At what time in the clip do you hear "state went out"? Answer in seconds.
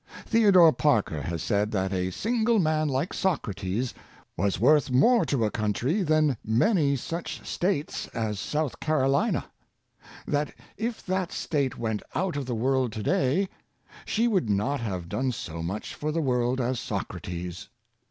11.31-12.35